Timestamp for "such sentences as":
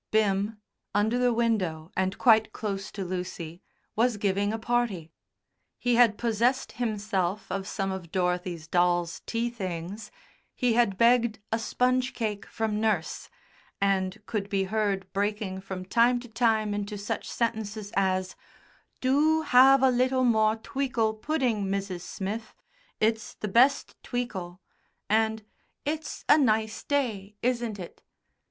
16.97-18.35